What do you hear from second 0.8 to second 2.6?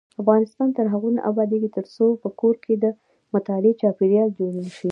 هغو نه ابادیږي، ترڅو په کور